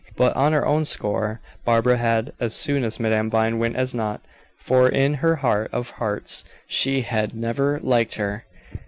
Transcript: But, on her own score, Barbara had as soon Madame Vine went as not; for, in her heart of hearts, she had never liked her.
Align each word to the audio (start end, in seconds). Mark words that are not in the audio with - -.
But, 0.15 0.35
on 0.35 0.51
her 0.53 0.65
own 0.65 0.83
score, 0.85 1.41
Barbara 1.63 1.97
had 1.99 2.33
as 2.39 2.55
soon 2.55 2.81
Madame 2.81 3.29
Vine 3.29 3.59
went 3.59 3.75
as 3.75 3.93
not; 3.93 4.25
for, 4.57 4.89
in 4.89 5.13
her 5.13 5.35
heart 5.35 5.69
of 5.71 5.91
hearts, 5.91 6.43
she 6.65 7.01
had 7.01 7.35
never 7.35 7.79
liked 7.83 8.15
her. 8.15 8.45